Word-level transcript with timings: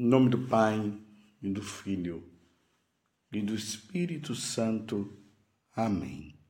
Em 0.00 0.06
nome 0.06 0.30
do 0.30 0.46
Pai, 0.46 0.98
e 1.42 1.50
do 1.50 1.60
Filho, 1.60 2.26
e 3.30 3.42
do 3.42 3.54
Espírito 3.54 4.34
Santo. 4.34 5.14
Amém. 5.76 6.40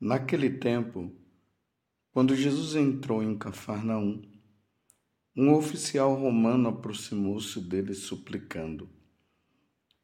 Naquele 0.00 0.50
tempo, 0.50 1.14
quando 2.10 2.34
Jesus 2.34 2.74
entrou 2.74 3.22
em 3.22 3.38
Cafarnaum, 3.38 4.22
um 5.36 5.54
oficial 5.54 6.16
romano 6.16 6.68
aproximou-se 6.68 7.60
dele 7.60 7.94
suplicando: 7.94 8.90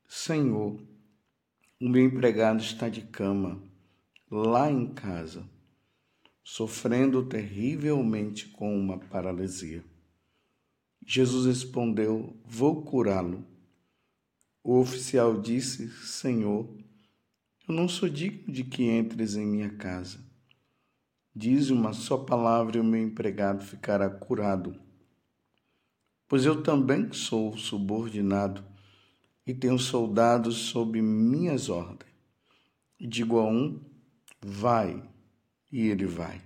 Senhor, 0.07 0.81
o 1.81 1.89
meu 1.89 2.05
empregado 2.05 2.63
está 2.63 2.89
de 2.89 3.01
cama, 3.01 3.61
lá 4.31 4.71
em 4.71 4.95
casa, 4.95 5.45
sofrendo 6.45 7.27
terrivelmente 7.27 8.47
com 8.47 8.79
uma 8.79 8.97
paralisia. 8.97 9.85
Jesus 11.05 11.47
respondeu: 11.47 12.37
Vou 12.45 12.83
curá-lo. 12.83 13.45
O 14.63 14.79
oficial 14.79 15.41
disse: 15.41 15.91
Senhor, 16.07 16.69
eu 17.69 17.75
não 17.75 17.89
sou 17.89 18.09
digno 18.09 18.53
de 18.53 18.63
que 18.63 18.85
entres 18.85 19.35
em 19.35 19.45
minha 19.45 19.71
casa. 19.71 20.21
Diz 21.35 21.71
uma 21.71 21.93
só 21.93 22.19
palavra 22.19 22.77
e 22.77 22.81
o 22.81 22.85
meu 22.85 23.03
empregado 23.03 23.65
ficará 23.65 24.09
curado. 24.09 24.79
Pois 26.29 26.45
eu 26.45 26.63
também 26.63 27.13
sou 27.13 27.57
subordinado 27.57 28.65
e 29.47 29.53
tenho 29.53 29.79
soldados 29.79 30.57
sob 30.57 31.03
minhas 31.03 31.69
ordens. 31.69 32.13
Digo 33.01 33.39
a 33.41 33.45
um: 33.45 33.81
vai, 34.41 35.03
e 35.71 35.89
ele 35.89 36.07
vai. 36.07 36.41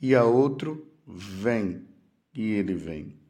E 0.00 0.14
a 0.14 0.24
outro: 0.24 0.90
vem, 1.06 1.86
e 2.34 2.42
ele 2.52 2.74
vem 2.74 3.23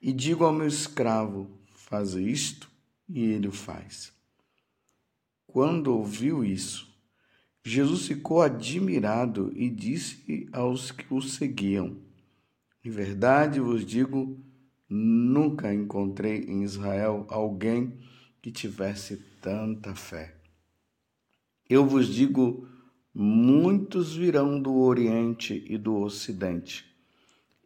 e 0.00 0.12
digo 0.12 0.44
ao 0.44 0.52
meu 0.52 0.66
escravo: 0.66 1.50
faz 1.74 2.14
isto, 2.14 2.70
e 3.08 3.20
ele 3.20 3.48
o 3.48 3.52
faz. 3.52 4.12
Quando 5.46 5.88
ouviu 5.88 6.44
isso, 6.44 6.88
Jesus 7.62 8.06
ficou 8.06 8.40
admirado 8.40 9.52
e 9.54 9.68
disse 9.68 10.48
aos 10.52 10.90
que 10.90 11.12
o 11.12 11.20
seguiam: 11.20 11.98
Em 12.84 12.90
verdade 12.90 13.60
vos 13.60 13.84
digo, 13.84 14.38
nunca 14.88 15.74
encontrei 15.74 16.44
em 16.44 16.62
Israel 16.62 17.26
alguém 17.28 17.98
que 18.40 18.50
tivesse 18.50 19.16
tanta 19.42 19.94
fé. 19.94 20.34
Eu 21.68 21.86
vos 21.86 22.08
digo, 22.08 22.66
muitos 23.14 24.14
virão 24.16 24.60
do 24.60 24.74
Oriente 24.78 25.64
e 25.68 25.76
do 25.76 25.96
Ocidente 25.96 26.89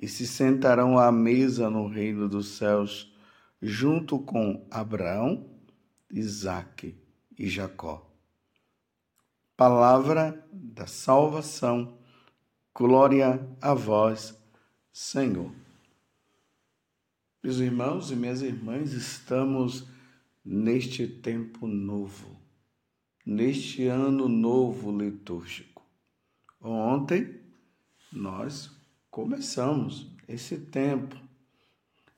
e 0.05 0.09
se 0.09 0.27
sentarão 0.27 0.99
à 0.99 1.11
mesa 1.11 1.71
no 1.71 1.89
reino 1.89 2.29
dos 2.29 2.59
céus, 2.59 3.11
junto 3.63 4.19
com 4.19 4.69
Abraão, 4.71 5.49
Isaque 6.11 6.95
e 7.39 7.49
Jacó. 7.49 8.07
Palavra 9.57 10.47
da 10.53 10.87
salvação, 10.87 11.97
glória 12.75 13.49
a 13.63 13.73
vós, 13.73 14.39
Senhor. 14.93 15.51
Meus 17.43 17.57
irmãos 17.57 18.11
e 18.11 18.15
minhas 18.15 18.43
irmãs, 18.43 18.93
estamos 18.93 19.89
neste 20.45 21.07
tempo 21.09 21.67
novo, 21.67 22.37
neste 23.25 23.87
ano 23.87 24.29
novo 24.29 24.95
litúrgico. 24.95 25.83
Ontem 26.61 27.41
nós 28.13 28.74
começamos 29.15 30.13
esse 30.27 30.59
tempo, 30.59 31.17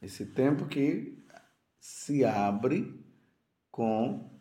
esse 0.01 0.25
tempo 0.25 0.65
que 0.65 1.23
se 1.79 2.25
abre 2.25 2.99
com 3.71 4.41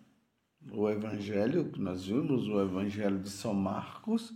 o 0.71 0.89
Evangelho, 0.89 1.69
nós 1.75 2.05
vimos 2.05 2.47
o 2.47 2.61
Evangelho 2.61 3.19
de 3.19 3.29
São 3.29 3.53
Marcos, 3.53 4.31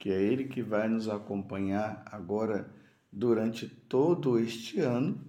que 0.00 0.10
é 0.10 0.20
ele 0.20 0.48
que 0.48 0.64
vai 0.64 0.88
nos 0.88 1.08
acompanhar 1.08 2.02
agora 2.10 2.74
durante 3.12 3.68
todo 3.68 4.36
este 4.36 4.80
ano, 4.80 5.24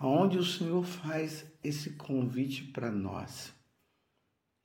onde 0.00 0.38
o 0.38 0.44
Senhor 0.44 0.86
faz 0.86 1.52
esse 1.62 1.96
convite 1.96 2.64
para 2.72 2.90
nós. 2.90 3.52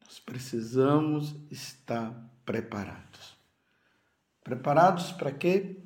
Nós 0.05 0.21
precisamos 0.21 1.35
estar 1.51 2.13
preparados. 2.45 3.38
Preparados 4.49 5.11
para 5.11 5.31
quê? 5.31 5.77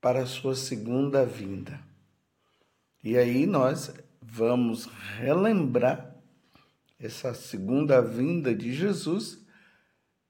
Para 0.00 0.22
a 0.22 0.26
sua 0.26 0.56
segunda 0.56 1.26
vinda. 1.26 1.78
E 3.04 3.18
aí 3.18 3.44
nós 3.44 3.92
vamos 4.18 4.86
relembrar 5.18 6.16
essa 6.98 7.34
segunda 7.34 8.00
vinda 8.00 8.54
de 8.54 8.72
Jesus, 8.72 9.44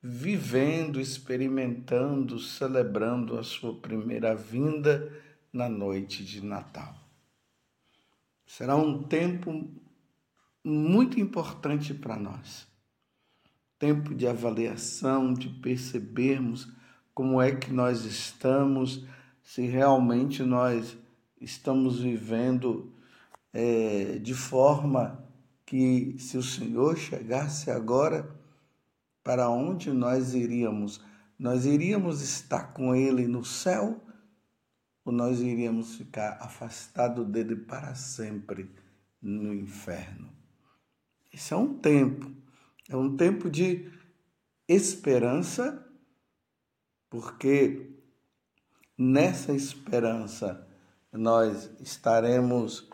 vivendo, 0.03 1.01
experimentando, 1.01 2.41
celebrando 2.41 3.39
a 3.39 3.45
sua 3.45 3.79
primeira 3.79 4.35
vinda 4.35 5.13
na 5.53 5.69
noite 5.69 6.25
de 6.25 6.45
Natal. 6.45 6.93
Será 8.45 8.75
um 8.75 9.05
tempo 9.05 9.71
muito 10.65 11.21
importante 11.21 11.95
para 11.95 12.17
nós. 12.17 12.67
Tempo 13.79 14.13
de 14.17 14.27
avaliação, 14.27 15.33
de 15.33 15.49
percebermos 15.49 16.82
como 17.15 17.41
é 17.41 17.55
que 17.55 17.73
nós 17.73 18.05
estamos, 18.05 19.05
se 19.43 19.63
realmente 19.67 20.43
nós 20.43 20.97
estamos 21.41 22.01
vivendo 22.01 22.93
é, 23.53 24.19
de 24.19 24.35
forma 24.35 25.23
que, 25.67 26.17
se 26.19 26.37
o 26.37 26.43
Senhor 26.43 26.97
chegasse 26.97 27.71
agora, 27.71 28.29
para 29.23 29.49
onde 29.49 29.93
nós 29.93 30.35
iríamos? 30.35 31.01
Nós 31.39 31.65
iríamos 31.65 32.23
estar 32.23 32.73
com 32.73 32.95
Ele 32.95 33.27
no 33.27 33.45
céu 33.45 34.01
ou 35.05 35.13
nós 35.13 35.41
iríamos 35.41 35.97
ficar 35.97 36.39
afastados 36.41 37.27
dele 37.27 37.57
para 37.57 37.95
sempre 37.95 38.71
no 39.21 39.53
inferno? 39.53 40.31
Esse 41.33 41.53
é 41.53 41.57
um 41.57 41.75
tempo, 41.75 42.31
é 42.89 42.97
um 42.97 43.17
tempo 43.17 43.51
de 43.51 43.91
esperança 44.69 45.92
porque 47.13 47.95
nessa 48.97 49.53
esperança 49.53 50.67
nós 51.13 51.71
estaremos 51.79 52.89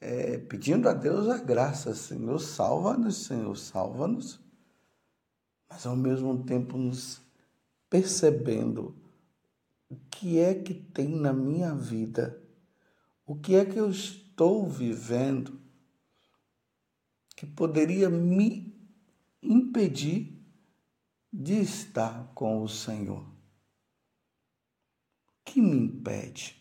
é, 0.00 0.38
pedindo 0.38 0.88
a 0.88 0.92
Deus 0.92 1.28
a 1.28 1.38
graça, 1.38 1.94
Senhor, 1.94 2.40
salva-nos, 2.40 3.26
Senhor, 3.26 3.56
salva-nos, 3.56 4.40
mas 5.70 5.86
ao 5.86 5.94
mesmo 5.94 6.42
tempo 6.42 6.76
nos 6.76 7.22
percebendo 7.88 8.96
o 9.88 9.94
que 10.10 10.40
é 10.40 10.52
que 10.56 10.74
tem 10.74 11.06
na 11.06 11.32
minha 11.32 11.76
vida, 11.76 12.42
o 13.24 13.36
que 13.36 13.54
é 13.54 13.64
que 13.64 13.78
eu 13.78 13.88
estou 13.88 14.68
vivendo 14.68 15.60
que 17.36 17.46
poderia 17.46 18.10
me 18.10 18.76
impedir 19.40 20.44
de 21.32 21.60
estar 21.60 22.32
com 22.34 22.60
o 22.60 22.68
Senhor 22.68 23.32
que 25.54 25.62
me 25.62 25.76
impede? 25.76 26.60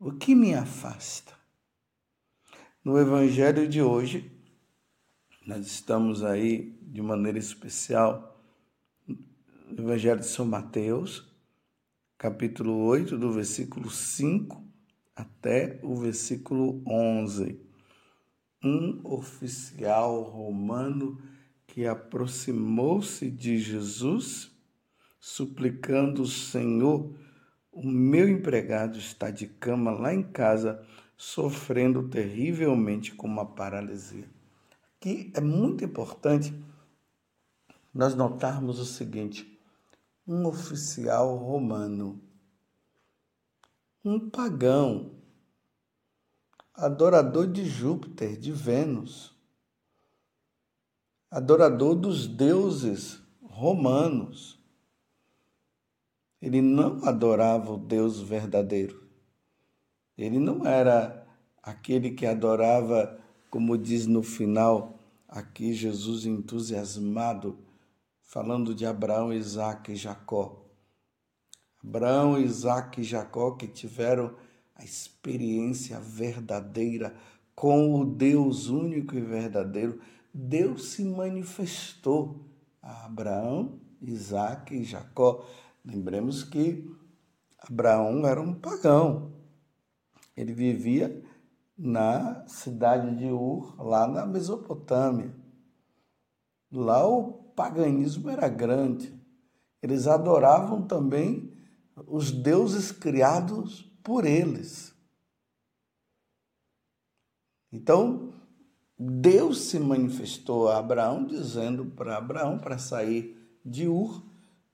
O 0.00 0.10
que 0.12 0.34
me 0.34 0.54
afasta? 0.54 1.34
No 2.82 2.98
Evangelho 2.98 3.68
de 3.68 3.82
hoje, 3.82 4.32
nós 5.46 5.66
estamos 5.66 6.24
aí 6.24 6.74
de 6.80 7.02
maneira 7.02 7.38
especial 7.38 8.42
no 9.06 9.82
Evangelho 9.82 10.20
de 10.20 10.28
São 10.28 10.46
Mateus, 10.46 11.30
capítulo 12.16 12.86
8, 12.86 13.18
do 13.18 13.30
versículo 13.30 13.90
5 13.90 14.66
até 15.14 15.78
o 15.82 15.94
versículo 15.94 16.82
11. 16.86 17.60
Um 18.64 18.98
oficial 19.04 20.22
romano 20.22 21.20
que 21.66 21.84
aproximou-se 21.86 23.30
de 23.30 23.58
Jesus, 23.58 24.50
suplicando 25.20 26.22
o 26.22 26.26
Senhor 26.26 27.20
o 27.72 27.82
meu 27.82 28.28
empregado 28.28 28.98
está 28.98 29.30
de 29.30 29.46
cama 29.46 29.90
lá 29.90 30.12
em 30.12 30.22
casa, 30.22 30.86
sofrendo 31.16 32.08
terrivelmente 32.08 33.14
com 33.14 33.26
uma 33.26 33.46
paralisia. 33.46 34.28
Aqui 35.00 35.32
é 35.34 35.40
muito 35.40 35.82
importante 35.82 36.54
nós 37.94 38.14
notarmos 38.14 38.78
o 38.78 38.84
seguinte: 38.84 39.58
um 40.26 40.46
oficial 40.46 41.36
romano, 41.36 42.20
um 44.04 44.28
pagão, 44.28 45.12
adorador 46.74 47.46
de 47.50 47.64
Júpiter, 47.64 48.36
de 48.36 48.52
Vênus, 48.52 49.34
adorador 51.30 51.94
dos 51.94 52.26
deuses 52.26 53.22
romanos, 53.40 54.61
ele 56.42 56.60
não 56.60 57.04
adorava 57.04 57.72
o 57.72 57.78
Deus 57.78 58.20
verdadeiro. 58.20 59.00
Ele 60.18 60.40
não 60.40 60.66
era 60.66 61.24
aquele 61.62 62.10
que 62.10 62.26
adorava, 62.26 63.16
como 63.48 63.78
diz 63.78 64.08
no 64.08 64.24
final, 64.24 64.98
aqui 65.28 65.72
Jesus 65.72 66.26
entusiasmado, 66.26 67.56
falando 68.20 68.74
de 68.74 68.84
Abraão, 68.84 69.32
Isaac 69.32 69.92
e 69.92 69.96
Jacó. 69.96 70.66
Abraão, 71.82 72.38
Isaac 72.38 73.00
e 73.00 73.04
Jacó 73.04 73.52
que 73.52 73.68
tiveram 73.68 74.34
a 74.74 74.84
experiência 74.84 76.00
verdadeira 76.00 77.14
com 77.54 78.00
o 78.00 78.04
Deus 78.04 78.68
único 78.68 79.16
e 79.16 79.20
verdadeiro. 79.20 80.00
Deus 80.34 80.90
se 80.90 81.04
manifestou 81.04 82.40
a 82.82 83.06
Abraão, 83.06 83.78
Isaac 84.00 84.74
e 84.74 84.82
Jacó. 84.82 85.44
Lembremos 85.84 86.44
que 86.44 86.88
Abraão 87.58 88.26
era 88.26 88.40
um 88.40 88.54
pagão. 88.54 89.32
Ele 90.36 90.52
vivia 90.52 91.22
na 91.76 92.46
cidade 92.46 93.16
de 93.16 93.26
Ur, 93.26 93.74
lá 93.82 94.06
na 94.06 94.24
Mesopotâmia. 94.24 95.34
Lá 96.70 97.06
o 97.06 97.32
paganismo 97.54 98.30
era 98.30 98.48
grande. 98.48 99.12
Eles 99.82 100.06
adoravam 100.06 100.82
também 100.82 101.52
os 102.06 102.30
deuses 102.30 102.92
criados 102.92 103.82
por 104.02 104.24
eles. 104.24 104.94
Então, 107.72 108.32
Deus 108.98 109.62
se 109.62 109.78
manifestou 109.78 110.68
a 110.68 110.78
Abraão, 110.78 111.26
dizendo 111.26 111.86
para 111.86 112.16
Abraão 112.16 112.58
para 112.58 112.78
sair 112.78 113.36
de 113.64 113.88
Ur, 113.88 114.22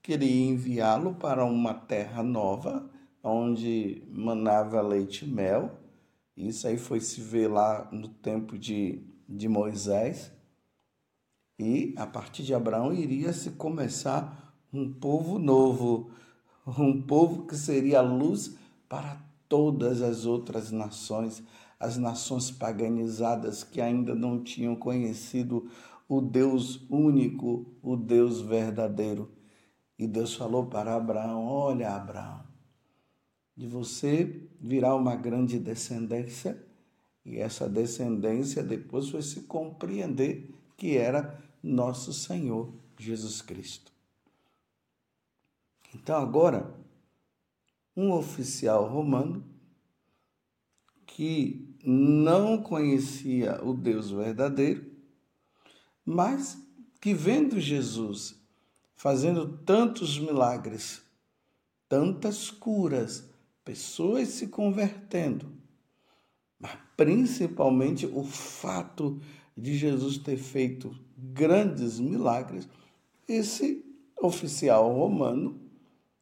que 0.03 0.13
ele 0.13 0.27
ia 0.27 0.51
enviá-lo 0.51 1.15
para 1.15 1.45
uma 1.45 1.75
terra 1.75 2.23
nova, 2.23 2.89
onde 3.23 4.03
manava 4.11 4.81
leite 4.81 5.25
e 5.25 5.29
mel. 5.29 5.79
Isso 6.37 6.67
aí 6.69 6.79
foi 6.79 7.01
se 7.01 7.21
ver 7.21 7.49
lá 7.49 7.89
no 7.91 8.09
tempo 8.09 8.59
de, 8.59 9.03
de 9.29 9.49
Moisés. 9.49 10.33
E 11.59 11.95
a 11.97 12.07
partir 12.07 12.45
de 12.45 12.55
Abraão 12.55 12.93
iria 12.93 13.33
se 13.33 13.51
começar 13.51 14.55
um 14.73 14.93
povo 14.93 15.39
novo, 15.39 16.11
um 16.79 17.03
povo 17.03 17.47
que 17.47 17.57
seria 17.57 18.01
luz 18.01 18.57
para 18.89 19.21
todas 19.49 20.03
as 20.03 20.27
outras 20.27 20.71
nações, 20.71 21.43
as 21.81 21.97
nações 21.97 22.51
paganizadas 22.51 23.65
que 23.65 23.81
ainda 23.81 24.15
não 24.15 24.43
tinham 24.43 24.77
conhecido 24.77 25.69
o 26.09 26.21
Deus 26.21 26.87
único, 26.89 27.67
o 27.83 27.97
Deus 27.97 28.41
verdadeiro. 28.41 29.31
E 29.99 30.07
Deus 30.07 30.35
falou 30.35 30.67
para 30.67 30.95
Abraão: 30.95 31.45
Olha, 31.45 31.91
Abraão, 31.91 32.45
de 33.57 33.67
você 33.67 34.49
virá 34.61 34.95
uma 34.95 35.17
grande 35.17 35.59
descendência, 35.59 36.65
e 37.25 37.39
essa 37.39 37.69
descendência 37.69 38.63
depois 38.63 39.11
vai 39.11 39.23
se 39.23 39.43
compreender 39.43 40.55
que 40.77 40.97
era 40.97 41.43
nosso 41.63 42.13
Senhor 42.13 42.73
Jesus 42.97 43.43
Cristo. 43.43 43.93
Então, 45.95 46.17
agora, 46.21 46.73
um 47.97 48.13
oficial 48.13 48.89
romano 48.89 49.45
que 51.07 51.75
não 51.85 52.63
conhecia 52.63 53.61
o 53.65 53.75
Deus 53.75 54.11
verdadeiro, 54.11 54.89
mas 56.05 56.57
que 57.01 57.13
vendo 57.13 57.59
Jesus 57.59 58.39
fazendo 58.99 59.47
tantos 59.59 60.19
milagres, 60.19 61.01
tantas 61.89 62.51
curas, 62.51 63.31
pessoas 63.65 64.27
se 64.31 64.49
convertendo, 64.49 65.53
mas 66.59 66.77
principalmente 66.97 68.07
o 68.07 68.25
fato 68.25 69.21
de 69.57 69.77
Jesus 69.77 70.19
ter 70.19 70.37
feito 70.37 70.99
grandes 71.17 72.01
milagres, 72.01 72.69
esse 73.29 73.85
oficial 74.21 74.93
romano 74.93 75.61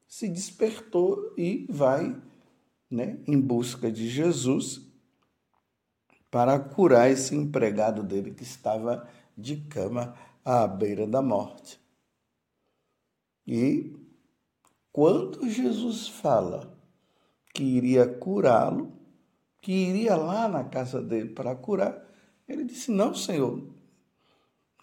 se 0.07 0.29
despertou 0.29 1.33
e 1.35 1.67
vai 1.71 2.15
né, 2.91 3.19
em 3.27 3.41
busca 3.41 3.91
de 3.91 4.07
Jesus 4.07 4.83
para 6.31 6.59
curar 6.61 7.11
esse 7.11 7.35
empregado 7.35 8.03
dele 8.03 8.33
que 8.33 8.43
estava 8.43 9.09
de 9.35 9.57
cama 9.63 10.15
à 10.45 10.67
beira 10.67 11.07
da 11.07 11.23
morte. 11.23 11.86
E 13.47 13.95
quando 14.93 15.49
Jesus 15.49 16.09
fala 16.09 16.75
que 17.55 17.63
iria 17.63 18.07
curá-lo, 18.07 18.93
que 19.61 19.73
iria 19.73 20.17
lá 20.17 20.49
na 20.49 20.65
casa 20.65 21.01
dele 21.01 21.31
para 21.31 21.55
curar, 21.55 22.05
ele 22.49 22.65
disse: 22.65 22.91
Não, 22.91 23.15
Senhor, 23.15 23.63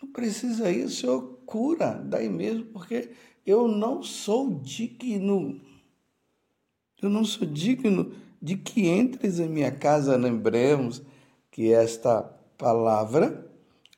não 0.01 0.11
precisa 0.11 0.69
ir, 0.69 0.85
o 0.85 0.89
Senhor 0.89 1.21
cura 1.45 1.93
daí 1.93 2.29
mesmo, 2.29 2.65
porque 2.65 3.11
eu 3.45 3.67
não 3.67 4.03
sou 4.03 4.59
digno. 4.59 5.61
Eu 7.01 7.09
não 7.09 7.25
sou 7.25 7.47
digno 7.47 8.13
de 8.41 8.55
que 8.57 8.87
entres 8.87 9.39
em 9.39 9.49
minha 9.49 9.71
casa. 9.71 10.15
Lembremos 10.15 11.01
que 11.51 11.71
esta 11.71 12.21
palavra 12.57 13.49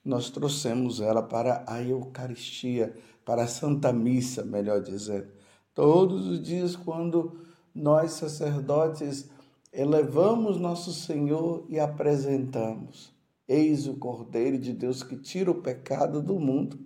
nós 0.03 0.29
trouxemos 0.29 1.01
ela 1.01 1.23
para 1.23 1.63
a 1.67 1.81
Eucaristia, 1.81 2.95
para 3.25 3.43
a 3.43 3.47
Santa 3.47 3.91
Missa, 3.91 4.45
melhor 4.45 4.81
dizendo. 4.81 5.27
Todos 5.73 6.27
os 6.27 6.41
dias, 6.41 6.75
quando 6.75 7.39
nós 7.73 8.11
sacerdotes 8.11 9.29
elevamos 9.73 10.57
nosso 10.57 10.93
Senhor 10.93 11.65
e 11.67 11.77
apresentamos. 11.77 13.13
Eis 13.47 13.87
o 13.87 13.95
Cordeiro 13.95 14.57
de 14.57 14.71
Deus 14.71 15.03
que 15.03 15.17
tira 15.17 15.51
o 15.51 15.61
pecado 15.61 16.21
do 16.21 16.39
mundo. 16.39 16.79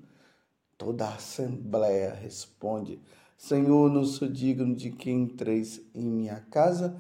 Toda 0.77 1.05
a 1.05 1.15
assembleia 1.15 2.13
responde: 2.13 2.99
Senhor, 3.37 3.91
não 3.91 4.03
sou 4.03 4.27
digno 4.27 4.75
de 4.75 4.91
que 4.91 5.11
entreis 5.11 5.81
em 5.93 6.05
minha 6.05 6.39
casa, 6.49 6.97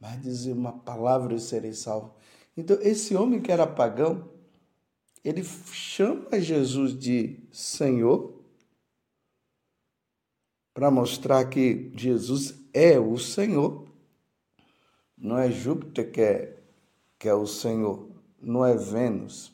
mas 0.00 0.22
dizer 0.22 0.52
uma 0.52 0.72
palavra 0.72 1.34
e 1.34 1.40
serei 1.40 1.72
salvo. 1.72 2.14
Então, 2.56 2.78
esse 2.80 3.16
homem 3.16 3.40
que 3.40 3.50
era 3.50 3.66
pagão, 3.66 4.28
ele 5.24 5.42
chama 5.42 6.40
Jesus 6.40 6.96
de 6.96 7.40
Senhor 7.50 8.31
para 10.72 10.90
mostrar 10.90 11.44
que 11.46 11.92
Jesus 11.96 12.54
é 12.72 12.98
o 12.98 13.18
Senhor. 13.18 13.86
Não 15.16 15.38
é 15.38 15.50
Júpiter 15.50 16.10
que 16.10 16.20
é, 16.20 16.56
que 17.18 17.28
é 17.28 17.34
o 17.34 17.46
Senhor, 17.46 18.08
não 18.40 18.64
é 18.64 18.76
Vênus. 18.76 19.52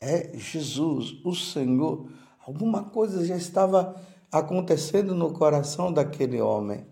É 0.00 0.36
Jesus, 0.36 1.14
o 1.24 1.34
Senhor 1.34 2.08
Alguma 2.44 2.82
coisa 2.82 3.24
já 3.24 3.36
estava 3.36 3.94
acontecendo 4.30 5.14
no 5.14 5.32
coração 5.32 5.92
daquele 5.92 6.40
homem 6.40 6.84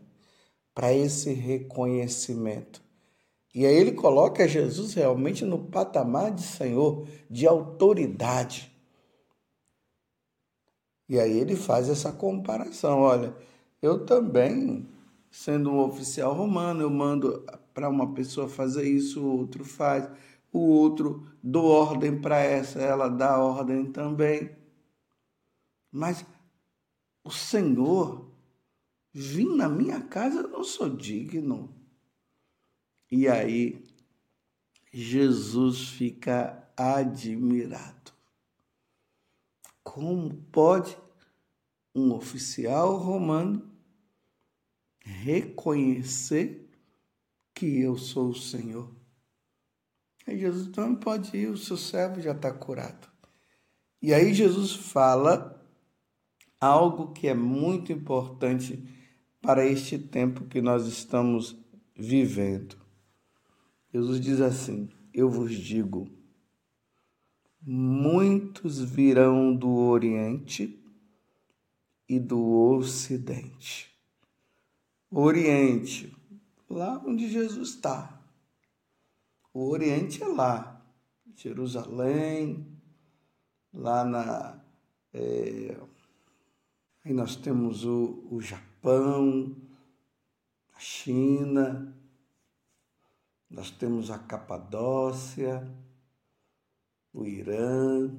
para 0.72 0.92
esse 0.92 1.32
reconhecimento. 1.32 2.80
E 3.52 3.66
aí 3.66 3.74
ele 3.74 3.92
coloca 3.92 4.46
Jesus 4.46 4.94
realmente 4.94 5.44
no 5.44 5.58
patamar 5.58 6.30
de 6.30 6.42
Senhor, 6.42 7.04
de 7.28 7.48
autoridade. 7.48 8.69
E 11.10 11.18
aí 11.18 11.38
ele 11.38 11.56
faz 11.56 11.88
essa 11.88 12.12
comparação, 12.12 13.00
olha, 13.00 13.34
eu 13.82 14.06
também, 14.06 14.88
sendo 15.28 15.68
um 15.68 15.80
oficial 15.80 16.32
romano, 16.32 16.82
eu 16.82 16.88
mando 16.88 17.44
para 17.74 17.88
uma 17.88 18.14
pessoa 18.14 18.48
fazer 18.48 18.88
isso, 18.88 19.20
o 19.20 19.38
outro 19.38 19.64
faz, 19.64 20.08
o 20.52 20.60
outro 20.60 21.26
dou 21.42 21.64
ordem 21.64 22.20
para 22.20 22.38
essa, 22.38 22.80
ela 22.80 23.08
dá 23.08 23.36
ordem 23.40 23.90
também. 23.90 24.54
Mas 25.90 26.24
o 27.24 27.30
Senhor 27.32 28.30
vim 29.12 29.56
na 29.56 29.68
minha 29.68 30.00
casa, 30.00 30.42
eu 30.42 30.48
não 30.48 30.62
sou 30.62 30.88
digno. 30.88 31.74
E 33.10 33.26
aí 33.26 33.84
Jesus 34.92 35.88
fica 35.88 36.70
admirado. 36.76 37.99
Como 39.92 40.32
pode 40.52 40.96
um 41.92 42.14
oficial 42.14 42.96
romano 42.96 43.68
reconhecer 45.02 46.70
que 47.52 47.80
eu 47.80 47.98
sou 47.98 48.28
o 48.28 48.34
Senhor? 48.36 48.88
Aí 50.24 50.38
Jesus 50.38 50.68
não 50.76 50.94
pode 50.94 51.36
ir, 51.36 51.48
o 51.48 51.56
seu 51.56 51.76
servo 51.76 52.20
já 52.20 52.30
está 52.30 52.52
curado. 52.52 53.10
E 54.00 54.14
aí 54.14 54.32
Jesus 54.32 54.76
fala 54.76 55.60
algo 56.60 57.12
que 57.12 57.26
é 57.26 57.34
muito 57.34 57.92
importante 57.92 58.88
para 59.42 59.66
este 59.66 59.98
tempo 59.98 60.44
que 60.44 60.62
nós 60.62 60.86
estamos 60.86 61.58
vivendo. 61.96 62.76
Jesus 63.92 64.20
diz 64.20 64.40
assim: 64.40 64.88
Eu 65.12 65.28
vos 65.28 65.52
digo, 65.52 66.19
muitos 67.62 68.80
virão 68.80 69.54
do 69.54 69.70
Oriente 69.70 70.78
e 72.08 72.18
do 72.18 72.40
Ocidente. 72.74 73.90
Oriente, 75.10 76.16
lá 76.68 77.02
onde 77.04 77.28
Jesus 77.28 77.70
está, 77.70 78.16
O 79.52 79.68
Oriente 79.68 80.22
é 80.22 80.26
lá, 80.28 80.80
Jerusalém, 81.34 82.64
lá 83.74 84.04
na. 84.04 84.60
É, 85.12 85.76
aí 87.04 87.12
nós 87.12 87.34
temos 87.34 87.84
o, 87.84 88.28
o 88.30 88.40
Japão, 88.40 89.56
a 90.72 90.78
China, 90.78 91.92
nós 93.50 93.72
temos 93.72 94.08
a 94.08 94.18
Capadócia, 94.18 95.68
o 97.12 97.26
Irã, 97.26 98.10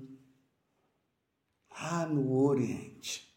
lá 1.69 2.05
no 2.05 2.31
Oriente. 2.33 3.31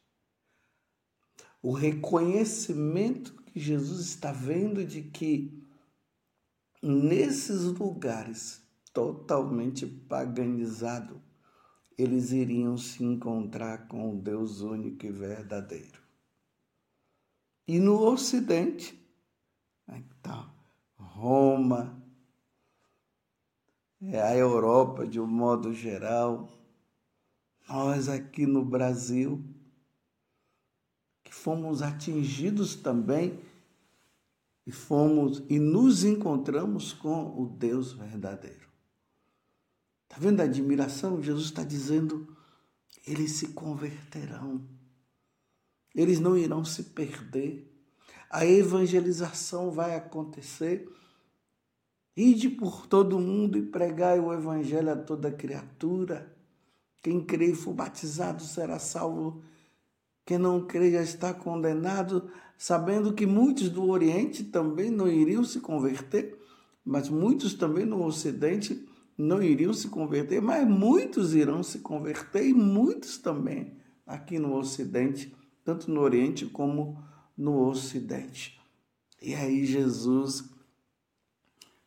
O 1.62 1.72
reconhecimento 1.72 3.32
que 3.44 3.58
Jesus 3.58 4.00
está 4.00 4.32
vendo 4.32 4.84
de 4.84 5.02
que 5.02 5.62
nesses 6.82 7.62
lugares 7.62 8.62
totalmente 8.92 9.86
paganizados, 9.86 11.18
eles 11.96 12.32
iriam 12.32 12.76
se 12.76 13.02
encontrar 13.02 13.88
com 13.88 14.14
o 14.14 14.20
Deus 14.20 14.60
único 14.60 15.06
e 15.06 15.10
verdadeiro. 15.10 16.02
E 17.66 17.78
no 17.78 17.98
Ocidente, 18.02 19.00
então, 19.88 20.52
Roma, 20.96 22.03
a 24.12 24.36
Europa 24.36 25.06
de 25.06 25.20
um 25.20 25.26
modo 25.26 25.72
geral, 25.72 26.48
nós 27.68 28.08
aqui 28.08 28.46
no 28.46 28.64
Brasil, 28.64 29.42
que 31.22 31.34
fomos 31.34 31.80
atingidos 31.82 32.74
também 32.76 33.40
e 34.66 34.72
fomos 34.72 35.42
e 35.48 35.58
nos 35.58 36.04
encontramos 36.04 36.92
com 36.92 37.40
o 37.40 37.46
Deus 37.48 37.92
verdadeiro. 37.92 38.68
Está 40.04 40.18
vendo 40.18 40.40
a 40.40 40.44
admiração? 40.44 41.22
Jesus 41.22 41.46
está 41.46 41.64
dizendo: 41.64 42.36
eles 43.06 43.32
se 43.32 43.48
converterão, 43.48 44.66
eles 45.94 46.20
não 46.20 46.36
irão 46.36 46.64
se 46.64 46.84
perder. 46.84 47.70
A 48.30 48.44
evangelização 48.44 49.70
vai 49.70 49.94
acontecer. 49.94 50.88
Ide 52.16 52.48
por 52.48 52.86
todo 52.86 53.18
mundo 53.18 53.58
e 53.58 53.62
pregai 53.62 54.20
o 54.20 54.32
evangelho 54.32 54.92
a 54.92 54.96
toda 54.96 55.32
criatura. 55.32 56.32
Quem 57.02 57.20
crê 57.20 57.50
e 57.50 57.54
for 57.54 57.74
batizado 57.74 58.42
será 58.42 58.78
salvo. 58.78 59.42
Quem 60.24 60.38
não 60.38 60.64
crê 60.64 60.92
já 60.92 61.02
está 61.02 61.34
condenado, 61.34 62.30
sabendo 62.56 63.12
que 63.12 63.26
muitos 63.26 63.68
do 63.68 63.88
Oriente 63.88 64.44
também 64.44 64.90
não 64.90 65.08
iriam 65.08 65.42
se 65.42 65.58
converter, 65.60 66.38
mas 66.84 67.08
muitos 67.08 67.52
também 67.52 67.84
no 67.84 68.04
Ocidente 68.04 68.88
não 69.18 69.42
iriam 69.42 69.72
se 69.72 69.88
converter, 69.88 70.40
mas 70.40 70.66
muitos 70.66 71.34
irão 71.34 71.62
se 71.62 71.80
converter 71.80 72.46
e 72.46 72.54
muitos 72.54 73.18
também 73.18 73.76
aqui 74.06 74.38
no 74.38 74.56
Ocidente, 74.56 75.34
tanto 75.64 75.90
no 75.90 76.00
Oriente 76.00 76.46
como 76.46 77.02
no 77.36 77.68
Ocidente. 77.68 78.60
E 79.20 79.34
aí 79.34 79.66
Jesus 79.66 80.53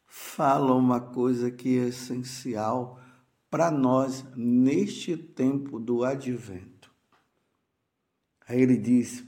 fala 0.07 0.73
uma 0.73 0.99
coisa 0.99 1.51
que 1.51 1.77
é 1.77 1.89
essencial 1.89 2.99
para 3.49 3.69
nós 3.69 4.25
neste 4.35 5.15
tempo 5.15 5.79
do 5.79 6.03
advento. 6.03 6.89
Aí 8.47 8.61
ele 8.61 8.77
diz: 8.77 9.23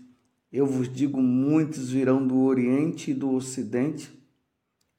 Eu 0.51 0.65
vos 0.65 0.91
digo, 0.91 1.21
muitos 1.21 1.91
virão 1.91 2.25
do 2.25 2.39
Oriente 2.39 3.11
e 3.11 3.13
do 3.13 3.31
Ocidente 3.31 4.17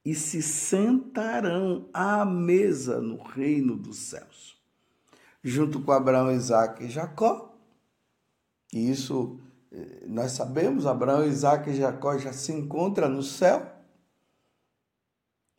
e 0.05 0.15
se 0.15 0.43
sentarão 0.43 1.89
à 1.93 2.25
mesa 2.25 3.01
no 3.01 3.23
reino 3.23 3.77
dos 3.77 3.99
céus, 3.99 4.57
junto 5.43 5.81
com 5.81 5.93
Abraão, 5.93 6.33
Isaac 6.33 6.85
e 6.85 6.89
Jacó. 6.89 7.55
E 8.73 8.91
isso 8.91 9.39
eh, 9.71 10.05
nós 10.07 10.33
sabemos, 10.33 10.87
Abraão, 10.87 11.27
Isaac 11.27 11.69
e 11.69 11.75
Jacó 11.75 12.17
já 12.17 12.33
se 12.33 12.53
encontram 12.53 13.09
no 13.09 13.23
céu, 13.23 13.80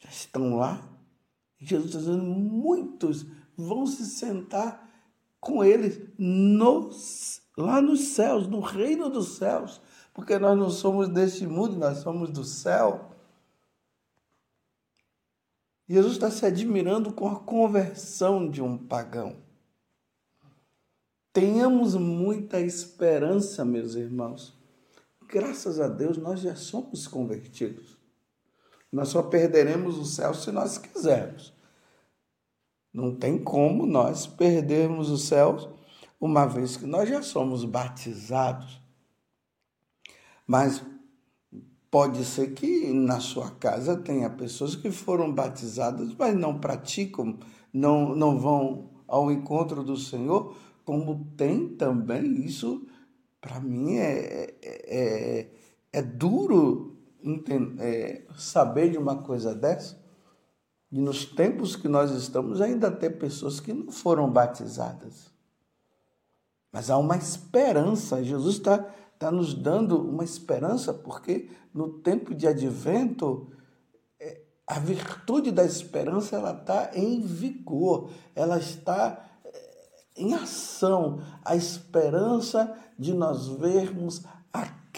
já 0.02 0.10
estão 0.10 0.58
lá. 0.58 0.88
Jesus 1.60 1.88
está 1.88 2.00
dizendo, 2.00 2.24
muitos 2.24 3.26
vão 3.56 3.86
se 3.86 4.06
sentar 4.06 4.90
com 5.40 5.64
eles 5.64 6.00
nos, 6.18 7.42
lá 7.58 7.82
nos 7.82 8.02
céus, 8.10 8.48
no 8.48 8.60
reino 8.60 9.10
dos 9.10 9.38
céus, 9.38 9.82
porque 10.14 10.38
nós 10.38 10.58
não 10.58 10.70
somos 10.70 11.08
deste 11.08 11.48
mundo, 11.48 11.78
nós 11.78 12.00
somos 12.00 12.30
do 12.32 12.44
céu. 12.44 13.12
Jesus 15.88 16.14
está 16.14 16.32
se 16.32 16.46
admirando 16.46 17.12
com 17.12 17.28
a 17.28 17.40
conversão 17.40 18.50
de 18.50 18.62
um 18.62 18.78
pagão. 18.78 19.36
Tenhamos 21.34 21.96
muita 21.96 22.60
esperança, 22.60 23.64
meus 23.64 23.96
irmãos. 23.96 24.58
Graças 25.28 25.80
a 25.80 25.88
Deus 25.88 26.18
nós 26.18 26.42
já 26.42 26.56
somos 26.56 27.08
convertidos. 27.08 28.01
Nós 28.92 29.10
só 29.10 29.24
perderemos 29.24 29.98
o 29.98 30.06
céu 30.06 30.34
se 30.34 30.52
nós 30.52 30.78
quisermos. 30.78 31.54
Não 32.94 33.16
tem 33.16 33.42
como 33.42 33.86
nós 33.86 34.28
perdermos 34.28 35.10
os 35.10 35.24
céus, 35.24 35.70
uma 36.20 36.46
vez 36.46 36.76
que 36.76 36.86
nós 36.86 37.08
já 37.08 37.22
somos 37.22 37.64
batizados. 37.64 38.82
Mas 40.46 40.84
pode 41.90 42.24
ser 42.26 42.54
que 42.54 42.92
na 42.92 43.20
sua 43.20 43.52
casa 43.52 43.96
tenha 43.96 44.30
pessoas 44.30 44.76
que 44.76 44.92
foram 44.92 45.34
batizadas, 45.34 46.14
mas 46.18 46.36
não 46.36 46.60
praticam, 46.60 47.40
não, 47.74 48.14
não 48.14 48.38
vão 48.38 48.90
ao 49.08 49.32
encontro 49.32 49.84
do 49.84 49.96
Senhor, 49.96 50.56
como 50.84 51.32
tem 51.38 51.70
também 51.70 52.46
isso, 52.46 52.86
para 53.40 53.60
mim 53.60 53.96
é, 53.96 54.56
é, 54.62 55.00
é, 55.42 55.52
é 55.94 56.02
duro 56.02 56.91
entender, 57.24 57.82
é, 57.82 58.26
saber 58.38 58.92
de 58.92 58.98
uma 58.98 59.22
coisa 59.24 59.54
dessa. 59.54 60.00
E 60.92 61.00
nos 61.00 61.26
tempos 61.26 61.76
que 61.76 61.88
nós 61.88 62.12
estamos, 62.12 62.60
ainda 62.60 62.92
tem 62.92 63.10
pessoas 63.10 63.60
que 63.60 63.72
não 63.72 63.92
foram 63.92 64.30
batizadas. 64.30 65.32
Mas 66.72 66.90
há 66.90 66.98
uma 66.98 67.16
esperança. 67.16 68.24
Jesus 68.24 68.56
está 68.56 68.78
tá 69.18 69.32
nos 69.32 69.54
dando 69.54 70.02
uma 70.02 70.24
esperança, 70.24 70.94
porque 70.94 71.50
no 71.74 72.00
tempo 72.00 72.36
de 72.36 72.48
advento, 72.48 73.52
é, 74.20 74.42
a 74.68 74.80
virtude 74.80 75.52
da 75.52 75.64
esperança 75.64 76.36
ela 76.36 76.52
está 76.52 76.92
em 76.94 77.22
vigor, 77.22 78.10
ela 78.36 78.58
está 78.58 79.26
é, 79.46 79.90
em 80.18 80.34
ação. 80.34 81.22
A 81.46 81.56
esperança 81.56 82.78
de 82.98 83.14
nós 83.14 83.48
vermos 83.48 84.24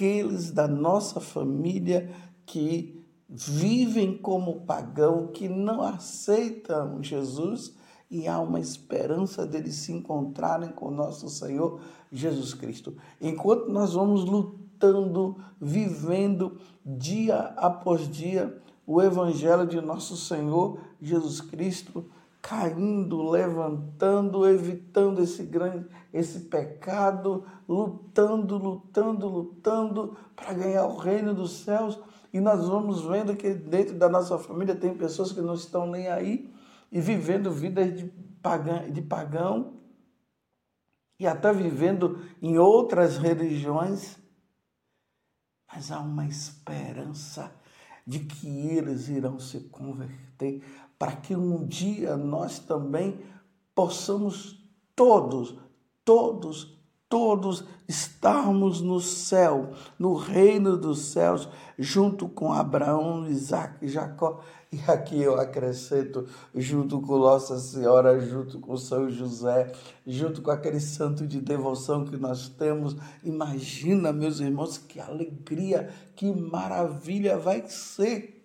aqueles 0.03 0.51
da 0.51 0.67
nossa 0.67 1.21
família 1.21 2.09
que 2.45 3.01
vivem 3.29 4.17
como 4.17 4.65
pagão, 4.65 5.27
que 5.27 5.47
não 5.47 5.81
aceitam 5.81 7.01
Jesus 7.01 7.73
e 8.11 8.27
há 8.27 8.37
uma 8.41 8.59
esperança 8.59 9.47
deles 9.47 9.75
se 9.75 9.93
encontrarem 9.93 10.69
com 10.71 10.91
nosso 10.91 11.29
Senhor 11.29 11.79
Jesus 12.11 12.53
Cristo. 12.53 12.97
Enquanto 13.21 13.69
nós 13.69 13.93
vamos 13.93 14.25
lutando, 14.25 15.37
vivendo 15.59 16.57
dia 16.85 17.37
após 17.55 18.11
dia 18.11 18.61
o 18.85 19.01
evangelho 19.01 19.65
de 19.65 19.79
nosso 19.79 20.17
Senhor 20.17 20.79
Jesus 21.01 21.39
Cristo, 21.39 22.05
caindo, 22.43 23.29
levantando, 23.29 24.45
evitando 24.45 25.23
esse 25.23 25.43
grande 25.43 25.87
esse 26.11 26.41
pecado, 26.41 27.43
lutando, 27.67 28.57
lutando, 28.57 29.27
lutando 29.27 30.17
para 30.35 30.53
ganhar 30.53 30.85
o 30.85 30.97
reino 30.97 31.33
dos 31.33 31.63
céus 31.63 31.97
e 32.31 32.39
nós 32.39 32.67
vamos 32.67 33.01
vendo 33.01 33.35
que 33.35 33.53
dentro 33.53 33.97
da 33.97 34.09
nossa 34.09 34.37
família 34.37 34.75
tem 34.75 34.93
pessoas 34.95 35.31
que 35.31 35.41
não 35.41 35.55
estão 35.55 35.87
nem 35.89 36.09
aí 36.09 36.53
e 36.91 36.99
vivendo 36.99 37.49
vidas 37.49 37.97
de 37.97 38.05
pagão, 38.41 38.91
de 38.91 39.01
pagão 39.01 39.79
e 41.17 41.25
até 41.25 41.51
vivendo 41.53 42.21
em 42.41 42.57
outras 42.57 43.17
religiões. 43.17 44.17
Mas 45.73 45.91
há 45.91 45.99
uma 46.01 46.27
esperança 46.27 47.55
de 48.05 48.19
que 48.19 48.67
eles 48.67 49.07
irão 49.07 49.39
se 49.39 49.61
converter 49.69 50.61
para 51.03 51.17
que 51.17 51.35
um 51.35 51.65
dia 51.65 52.15
nós 52.15 52.59
também 52.59 53.19
possamos 53.75 54.57
todos, 54.95 55.53
todos 56.05 56.81
todos 57.13 57.63
estarmos 57.87 58.81
no 58.81 58.99
céu, 58.99 59.69
no 59.99 60.15
reino 60.15 60.75
dos 60.75 61.11
céus, 61.11 61.47
junto 61.77 62.27
com 62.27 62.51
Abraão, 62.51 63.27
Isaac 63.29 63.85
e 63.85 63.87
Jacó. 63.87 64.41
E 64.71 64.79
aqui 64.89 65.21
eu 65.21 65.39
acrescento, 65.39 66.25
junto 66.55 66.99
com 67.01 67.19
Nossa 67.19 67.59
Senhora, 67.59 68.19
junto 68.19 68.59
com 68.59 68.75
São 68.75 69.11
José, 69.11 69.71
junto 70.07 70.41
com 70.41 70.49
aquele 70.49 70.79
santo 70.79 71.27
de 71.27 71.39
devoção 71.39 72.03
que 72.03 72.17
nós 72.17 72.49
temos. 72.49 72.95
Imagina, 73.23 74.11
meus 74.11 74.39
irmãos, 74.39 74.79
que 74.79 74.99
alegria, 74.99 75.91
que 76.15 76.33
maravilha 76.33 77.37
vai 77.37 77.63
ser 77.67 78.42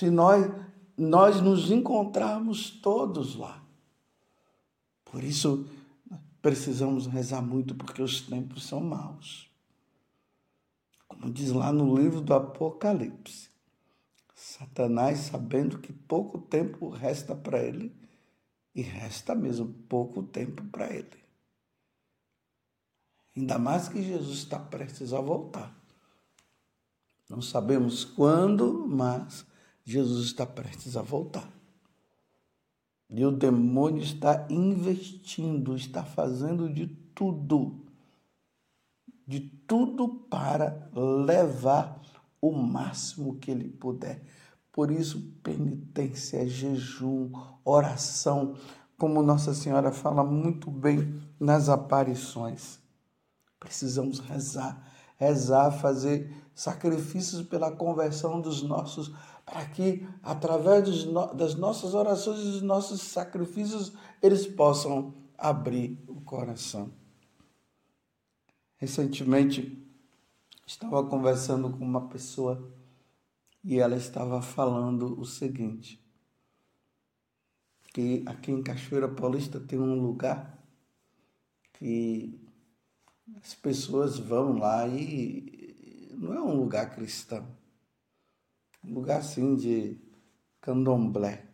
se 0.00 0.08
nós, 0.08 0.50
nós 0.96 1.42
nos 1.42 1.70
encontrarmos 1.70 2.70
todos 2.70 3.36
lá. 3.36 3.62
Por 5.04 5.22
isso, 5.22 5.68
precisamos 6.40 7.06
rezar 7.06 7.42
muito, 7.42 7.74
porque 7.74 8.00
os 8.00 8.22
tempos 8.22 8.64
são 8.64 8.80
maus. 8.80 9.50
Como 11.06 11.30
diz 11.30 11.50
lá 11.50 11.70
no 11.70 11.94
livro 11.94 12.22
do 12.22 12.32
Apocalipse, 12.32 13.50
Satanás, 14.34 15.18
sabendo 15.18 15.78
que 15.78 15.92
pouco 15.92 16.38
tempo 16.38 16.88
resta 16.88 17.36
para 17.36 17.62
ele, 17.62 17.94
e 18.74 18.80
resta 18.80 19.34
mesmo 19.34 19.68
pouco 19.86 20.22
tempo 20.22 20.64
para 20.68 20.90
ele. 20.90 21.20
Ainda 23.36 23.58
mais 23.58 23.86
que 23.86 24.02
Jesus 24.02 24.38
está 24.38 24.58
prestes 24.58 25.12
a 25.12 25.20
voltar. 25.20 25.76
Não 27.28 27.42
sabemos 27.42 28.02
quando, 28.02 28.86
mas 28.88 29.44
Jesus 29.84 30.26
está 30.26 30.46
prestes 30.46 30.96
a 30.96 31.02
voltar. 31.02 31.48
E 33.08 33.24
o 33.24 33.32
demônio 33.32 34.02
está 34.02 34.46
investindo, 34.48 35.74
está 35.74 36.04
fazendo 36.04 36.72
de 36.72 36.86
tudo, 36.86 37.84
de 39.26 39.40
tudo 39.40 40.08
para 40.08 40.88
levar 40.94 42.00
o 42.40 42.52
máximo 42.52 43.36
que 43.36 43.50
ele 43.50 43.68
puder. 43.68 44.22
Por 44.72 44.90
isso, 44.92 45.20
penitência, 45.42 46.48
jejum, 46.48 47.32
oração, 47.64 48.54
como 48.96 49.22
Nossa 49.22 49.54
Senhora 49.54 49.90
fala 49.90 50.22
muito 50.22 50.70
bem 50.70 51.20
nas 51.38 51.68
aparições. 51.68 52.78
Precisamos 53.58 54.20
rezar, 54.20 54.86
rezar, 55.16 55.72
fazer 55.72 56.32
sacrifícios 56.54 57.42
pela 57.42 57.72
conversão 57.72 58.40
dos 58.40 58.62
nossos, 58.62 59.12
para 59.50 59.66
que, 59.66 60.06
através 60.22 60.84
dos, 60.84 61.04
das 61.34 61.56
nossas 61.56 61.92
orações 61.92 62.38
e 62.38 62.44
dos 62.44 62.62
nossos 62.62 63.02
sacrifícios, 63.02 63.92
eles 64.22 64.46
possam 64.46 65.12
abrir 65.36 65.98
o 66.06 66.20
coração. 66.20 66.92
Recentemente, 68.76 69.84
estava 70.64 71.04
conversando 71.04 71.68
com 71.70 71.84
uma 71.84 72.08
pessoa 72.08 72.72
e 73.64 73.80
ela 73.80 73.96
estava 73.96 74.40
falando 74.40 75.20
o 75.20 75.24
seguinte: 75.24 76.00
que 77.92 78.22
aqui 78.26 78.52
em 78.52 78.62
Cachoeira 78.62 79.08
Paulista 79.08 79.58
tem 79.58 79.80
um 79.80 80.00
lugar 80.00 80.58
que 81.72 82.40
as 83.42 83.52
pessoas 83.54 84.16
vão 84.16 84.58
lá 84.58 84.86
e 84.86 86.14
não 86.16 86.34
é 86.34 86.40
um 86.40 86.54
lugar 86.54 86.94
cristão, 86.94 87.59
lugar 88.84 89.18
assim 89.18 89.54
de 89.56 89.98
candomblé. 90.60 91.46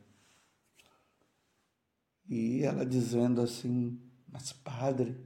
E 2.29 2.63
ela 2.63 2.85
dizendo 2.85 3.41
assim, 3.41 4.01
mas 4.29 4.53
padre, 4.53 5.17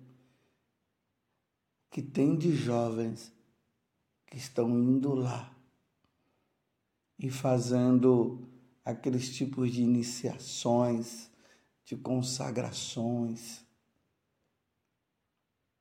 que 1.91 2.03
tem 2.03 2.37
de 2.37 2.55
jovens 2.55 3.33
que 4.27 4.37
estão 4.37 4.69
indo 4.79 5.15
lá 5.15 5.55
e 7.19 7.31
fazendo 7.31 8.49
aqueles 8.85 9.35
tipos 9.35 9.73
de 9.73 9.83
iniciações, 9.83 11.31
de 11.85 11.97
consagrações. 11.97 13.65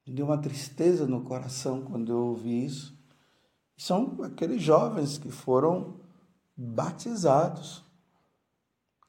Me 0.05 0.13
deu 0.13 0.25
uma 0.25 0.41
tristeza 0.41 1.05
no 1.05 1.23
coração 1.23 1.83
quando 1.83 2.11
eu 2.11 2.17
ouvi 2.17 2.65
isso. 2.65 2.97
São 3.77 4.21
aqueles 4.23 4.61
jovens 4.61 5.17
que 5.17 5.29
foram 5.29 5.99
batizados, 6.61 7.85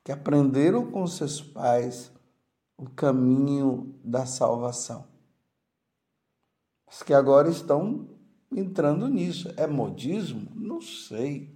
que 0.04 0.12
aprenderam 0.12 0.88
com 0.88 1.04
seus 1.08 1.40
pais 1.40 2.12
o 2.76 2.88
caminho 2.88 3.92
da 4.04 4.24
salvação, 4.24 5.04
mas 6.86 7.02
que 7.02 7.12
agora 7.12 7.50
estão 7.50 8.08
entrando 8.54 9.08
nisso. 9.08 9.52
É 9.56 9.66
modismo? 9.66 10.48
Não 10.54 10.80
sei. 10.80 11.52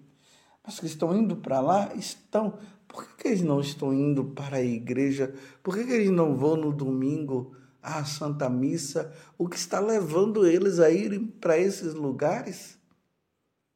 Mas 0.64 0.80
que 0.80 0.86
estão 0.86 1.16
indo 1.16 1.36
para 1.36 1.60
lá, 1.60 1.94
estão. 1.94 2.58
Por 2.88 3.06
que, 3.06 3.22
que, 3.22 3.28
eles 3.28 3.42
não 3.42 3.60
estão 3.60 3.92
indo 3.92 4.24
para 4.24 4.58
a 4.58 4.62
igreja? 4.62 5.34
Por 5.62 5.74
que, 5.76 5.84
que 5.84 5.92
eles 5.92 6.10
não 6.10 6.36
vão 6.36 6.56
no 6.56 6.72
domingo 6.72 7.56
à 7.82 8.04
Santa 8.04 8.48
Missa? 8.48 9.12
O 9.38 9.48
que 9.48 9.56
está 9.56 9.80
levando 9.80 10.46
eles 10.46 10.78
a 10.78 10.90
irem 10.90 11.26
para 11.26 11.58
esses 11.58 11.94
lugares? 11.94 12.78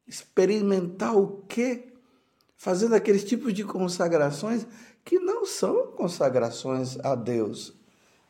Experimentar 0.06 1.16
o 1.16 1.42
quê? 1.48 1.87
Fazendo 2.58 2.96
aqueles 2.96 3.24
tipos 3.24 3.54
de 3.54 3.64
consagrações 3.64 4.66
que 5.04 5.18
não 5.20 5.46
são 5.46 5.92
consagrações 5.92 6.98
a 6.98 7.14
Deus, 7.14 7.72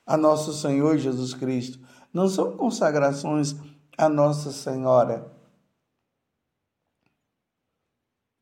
a 0.07 0.19
nosso 0.19 0.53
Senhor 0.53 0.99
Jesus 0.99 1.33
Cristo. 1.33 1.81
Não 2.13 2.29
são 2.29 2.57
consagrações 2.57 3.57
a 3.97 4.09
Nossa 4.09 4.53
Senhora 4.53 5.35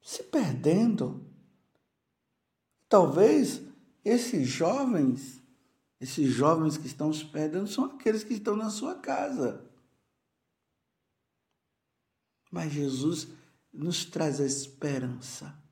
se 0.02 0.22
perdendo. 0.24 1.24
Talvez 2.88 3.62
esses 4.04 4.48
jovens, 4.48 5.42
esses 6.00 6.32
jovens 6.32 6.76
que 6.76 6.86
estão 6.86 7.12
se 7.12 7.24
perdendo, 7.24 7.68
são 7.68 7.84
aqueles 7.86 8.24
que 8.24 8.34
estão 8.34 8.56
na 8.56 8.70
sua 8.70 8.96
casa. 8.96 9.64
Mas 12.50 12.72
Jesus 12.72 13.28
nos 13.72 14.04
traz 14.04 14.40
a 14.40 14.44
esperança 14.44 15.65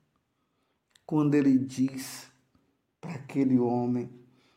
quando 1.06 1.34
ele 1.34 1.58
diz 1.58 2.30
para 3.00 3.14
aquele 3.14 3.58
homem: 3.58 4.10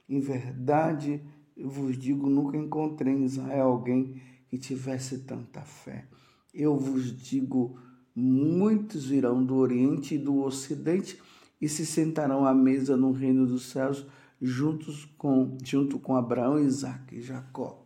em 0.08 0.20
verdade, 0.20 1.22
eu 1.56 1.70
vos 1.70 1.98
digo, 1.98 2.30
nunca 2.30 2.58
encontrei 2.58 3.14
em 3.14 3.24
Israel 3.24 3.68
alguém 3.68 4.22
que 4.48 4.58
tivesse 4.58 5.20
tanta 5.20 5.62
fé. 5.62 6.08
Eu 6.54 6.78
vos 6.78 7.16
digo, 7.16 7.80
Muitos 8.20 9.06
virão 9.06 9.46
do 9.46 9.58
Oriente 9.58 10.16
e 10.16 10.18
do 10.18 10.42
Ocidente 10.42 11.22
e 11.62 11.70
se 11.70 11.86
sentarão 11.86 12.48
à 12.48 12.52
mesa 12.52 12.98
no 12.98 13.12
reino 13.12 13.46
dos 13.46 13.68
céus 13.68 14.08
juntos 14.42 15.06
com, 15.20 15.56
junto 15.64 16.00
com 16.00 16.16
Abraão, 16.16 16.58
Isaac 16.58 17.16
e 17.16 17.22
Jacó. 17.22 17.86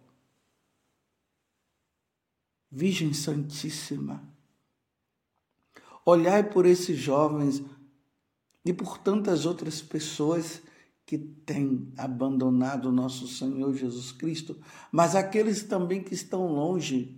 Virgem 2.72 3.12
Santíssima, 3.12 4.24
olhai 6.06 6.50
por 6.50 6.66
esses 6.66 6.98
jovens 6.98 7.62
e 8.64 8.72
por 8.72 8.98
tantas 8.98 9.46
outras 9.46 9.82
pessoas 9.82 10.62
que 11.06 11.18
têm 11.18 11.92
abandonado 11.98 12.92
nosso 12.92 13.28
Senhor 13.28 13.74
Jesus 13.76 14.12
Cristo, 14.12 14.58
mas 14.92 15.16
aqueles 15.16 15.64
também 15.64 16.04
que 16.04 16.14
estão 16.14 16.48
longe 16.48 17.18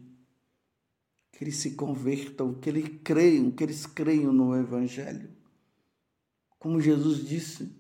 que 1.32 1.44
eles 1.44 1.58
se 1.58 1.72
convertam, 1.72 2.54
que 2.54 2.70
eles 2.70 2.90
creiam, 3.04 3.52
que 3.52 3.64
eles 3.64 3.86
creiam 3.86 4.32
no 4.32 4.56
Evangelho. 4.56 5.30
Como 6.60 6.80
Jesus 6.80 7.28
disse, 7.28 7.76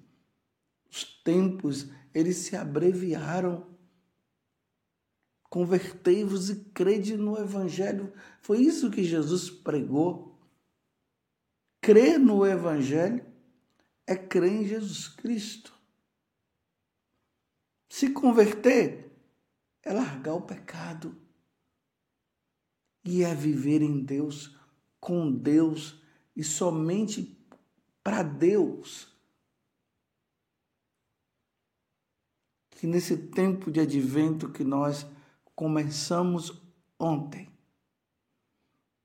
os 0.92 1.04
tempos 1.24 1.88
eles 2.14 2.38
se 2.38 2.56
abreviaram. 2.56 3.66
Convertei-vos 5.50 6.50
e 6.50 6.56
crede 6.66 7.16
no 7.16 7.38
Evangelho. 7.38 8.12
Foi 8.42 8.60
isso 8.60 8.92
que 8.92 9.04
Jesus 9.04 9.50
pregou. 9.50 10.40
Crer 11.80 12.20
no 12.20 12.46
Evangelho 12.46 13.33
é 14.06 14.16
crer 14.16 14.52
em 14.52 14.66
Jesus 14.66 15.08
Cristo. 15.08 15.74
Se 17.90 18.10
converter 18.10 19.12
é 19.84 19.94
largar 19.94 20.34
o 20.34 20.42
pecado 20.42 21.16
e 23.04 23.24
é 23.24 23.36
viver 23.36 23.82
em 23.82 24.04
Deus, 24.04 24.58
com 25.00 25.32
Deus 25.32 26.02
e 26.36 26.44
somente 26.44 27.38
para 28.04 28.24
Deus. 28.24 29.08
Que 32.72 32.88
nesse 32.88 33.16
tempo 33.18 33.72
de 33.72 33.80
advento 33.80 34.52
que 34.52 34.64
nós 34.64 35.06
começamos 35.56 36.62
ontem, 37.00 37.50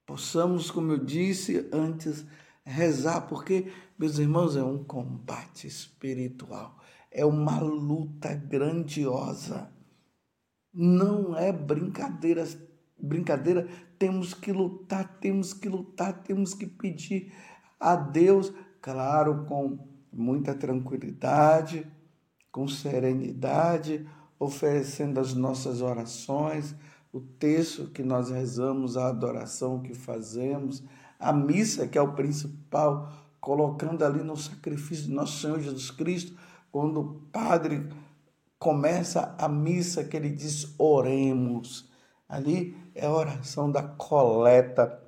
possamos, 0.07 0.71
como 0.71 0.93
eu 0.93 1.05
disse 1.05 1.69
antes, 1.73 2.25
rezar, 2.65 3.23
porque, 3.29 3.73
meus 3.99 4.19
irmãos, 4.19 4.57
é 4.57 4.63
um 4.63 4.85
combate 4.85 5.67
espiritual, 5.67 6.79
é 7.11 7.25
uma 7.25 7.59
luta 7.61 8.35
grandiosa. 8.35 9.71
Não 10.73 11.37
é 11.37 11.53
brincadeira 11.53 12.45
brincadeira, 12.99 13.69
temos 13.99 14.35
que 14.35 14.53
lutar, 14.53 15.19
temos 15.21 15.55
que 15.55 15.69
lutar, 15.69 16.23
temos 16.23 16.55
que 16.55 16.67
pedir 16.67 17.33
a 17.79 17.95
Deus, 17.95 18.53
claro, 18.81 19.45
com 19.47 19.79
muita 20.13 20.55
tranquilidade, 20.55 21.87
com 22.51 22.67
serenidade, 22.67 24.07
oferecendo 24.39 25.21
as 25.21 25.35
nossas 25.35 25.81
orações, 25.81 26.75
o 27.13 27.21
texto 27.21 27.91
que 27.91 28.03
nós 28.03 28.31
rezamos, 28.31 28.97
a 28.97 29.09
adoração 29.09 29.81
que 29.81 29.95
fazemos, 29.95 30.83
a 31.19 31.33
missa, 31.33 31.87
que 31.87 31.99
é 31.99 32.03
o 32.03 32.15
principal, 32.15 33.13
colocando 33.41 34.05
ali 34.05 34.23
no 34.23 34.37
sacrifício 34.37 35.07
de 35.07 35.13
nosso 35.13 35.41
Senhor 35.41 35.61
Jesus 35.61 35.91
Cristo, 35.91 36.37
quando 36.71 37.01
o 37.01 37.15
padre 37.33 37.89
começa 38.59 39.35
a 39.39 39.49
missa 39.49 40.05
que 40.05 40.17
ele 40.17 40.31
diz 40.31 40.75
oremos. 40.79 41.89
Ali 42.29 42.77
é 42.95 43.07
a 43.07 43.13
oração 43.13 43.71
da 43.71 43.83
coleta, 43.83 45.01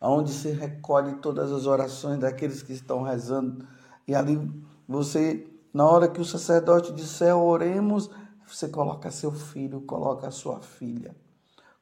onde 0.00 0.30
se 0.30 0.50
recolhe 0.50 1.16
todas 1.16 1.50
as 1.50 1.66
orações 1.66 2.20
daqueles 2.20 2.62
que 2.62 2.72
estão 2.72 3.02
rezando. 3.02 3.66
E 4.06 4.14
ali 4.14 4.38
você, 4.86 5.48
na 5.72 5.88
hora 5.88 6.08
que 6.08 6.20
o 6.20 6.24
sacerdote 6.24 6.92
disser 6.92 7.34
oremos, 7.34 8.10
você 8.46 8.68
coloca 8.68 9.10
seu 9.10 9.32
filho, 9.32 9.80
coloca 9.80 10.30
sua 10.30 10.60
filha, 10.60 11.16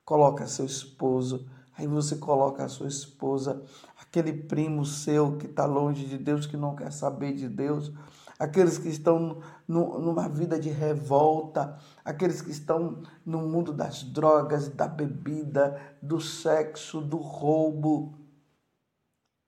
coloca 0.05 0.46
seu 0.46 0.64
esposo, 0.64 1.46
aí 1.76 1.87
você 1.87 2.16
coloca 2.16 2.64
a 2.64 2.68
sua 2.68 2.88
esposa, 2.88 3.62
aquele 4.00 4.32
primo 4.32 4.85
seu 4.85 5.37
que 5.37 5.46
está 5.46 5.64
longe 5.64 6.06
de 6.06 6.18
Deus, 6.18 6.46
que 6.46 6.56
não 6.56 6.74
quer 6.74 6.92
saber 6.92 7.32
de 7.35 7.48
Deus, 7.48 7.92
aqueles 8.38 8.76
que 8.78 8.88
estão 8.88 9.40
no, 9.66 9.98
numa 9.98 10.28
vida 10.28 10.58
de 10.58 10.68
revolta, 10.68 11.78
aqueles 12.04 12.42
que 12.42 12.50
estão 12.50 13.02
no 13.24 13.38
mundo 13.42 13.72
das 13.72 14.02
drogas, 14.02 14.68
da 14.68 14.88
bebida, 14.88 15.80
do 16.02 16.20
sexo, 16.20 17.00
do 17.00 17.18
roubo. 17.18 18.14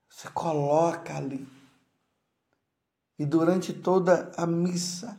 Você 0.09 0.29
coloca 0.29 1.15
ali. 1.15 1.47
E 3.19 3.25
durante 3.25 3.73
toda 3.73 4.31
a 4.37 4.45
missa, 4.45 5.17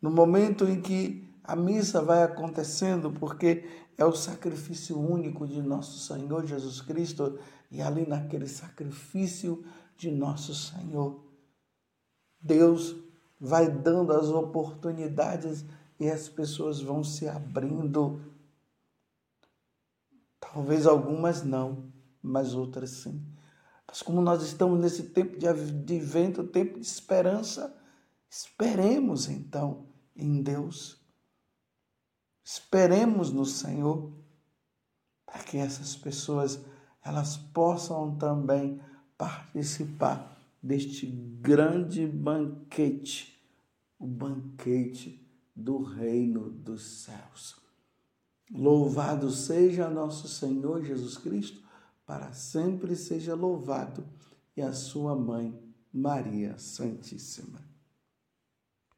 no 0.00 0.10
momento 0.10 0.64
em 0.66 0.80
que 0.80 1.25
a 1.46 1.54
missa 1.54 2.02
vai 2.02 2.22
acontecendo, 2.22 3.12
porque 3.12 3.64
é 3.96 4.04
o 4.04 4.12
sacrifício 4.12 4.98
único 4.98 5.46
de 5.46 5.62
nosso 5.62 5.98
Senhor 5.98 6.44
Jesus 6.44 6.80
Cristo, 6.80 7.38
e 7.70 7.80
ali 7.80 8.06
naquele 8.06 8.48
sacrifício 8.48 9.64
de 9.96 10.10
nosso 10.10 10.54
Senhor, 10.54 11.24
Deus 12.40 12.96
vai 13.40 13.70
dando 13.70 14.12
as 14.12 14.28
oportunidades 14.28 15.64
e 15.98 16.10
as 16.10 16.28
pessoas 16.28 16.80
vão 16.80 17.04
se 17.04 17.28
abrindo. 17.28 18.20
Talvez 20.40 20.86
algumas 20.86 21.42
não, 21.42 21.92
mas 22.22 22.54
outras 22.54 22.90
sim. 22.90 23.24
Mas 23.86 24.02
como 24.02 24.20
nós 24.20 24.42
estamos 24.42 24.78
nesse 24.80 25.04
tempo 25.04 25.38
de 25.38 25.46
advento, 25.46 26.44
tempo 26.44 26.78
de 26.78 26.86
esperança, 26.86 27.74
esperemos 28.28 29.28
então 29.28 29.86
em 30.14 30.42
Deus. 30.42 31.05
Esperemos 32.48 33.32
no 33.32 33.44
Senhor 33.44 34.12
para 35.26 35.42
que 35.42 35.56
essas 35.56 35.96
pessoas 35.96 36.64
elas 37.04 37.36
possam 37.36 38.16
também 38.16 38.80
participar 39.18 40.40
deste 40.62 41.06
grande 41.06 42.06
banquete, 42.06 43.36
o 43.98 44.06
banquete 44.06 45.28
do 45.56 45.82
reino 45.82 46.48
dos 46.48 46.84
céus. 46.84 47.56
Louvado 48.48 49.28
seja 49.32 49.90
nosso 49.90 50.28
Senhor 50.28 50.84
Jesus 50.84 51.18
Cristo, 51.18 51.60
para 52.06 52.32
sempre 52.32 52.94
seja 52.94 53.34
louvado, 53.34 54.06
e 54.56 54.62
a 54.62 54.72
sua 54.72 55.16
mãe, 55.16 55.52
Maria 55.92 56.56
Santíssima. 56.58 57.65